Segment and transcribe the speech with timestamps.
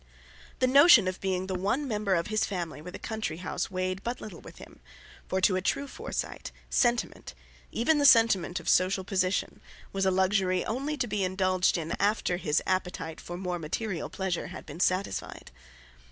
[0.57, 4.01] The notion of being the one member of his family with a country house weighed
[4.01, 4.79] but little with him;
[5.27, 7.35] for to a true Forsyte, sentiment,
[7.71, 9.61] even the sentiment of social position,
[9.93, 14.47] was a luxury only to be indulged in after his appetite for more material pleasure
[14.47, 15.51] had been satisfied.